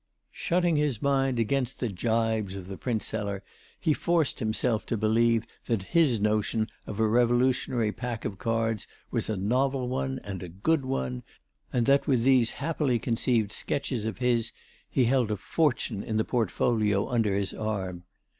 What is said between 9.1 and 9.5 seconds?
was a